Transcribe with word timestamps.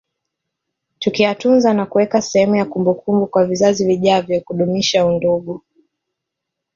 Tukiyatunza 0.99 1.73
na 1.73 1.85
kuweka 1.85 2.21
sehemu 2.21 2.55
ya 2.55 2.65
kumbukumbu 2.65 3.27
kwa 3.27 3.45
vizazi 3.45 3.85
vijavyo 3.85 4.41
kudumisha 4.41 5.05
undugu 5.05 5.61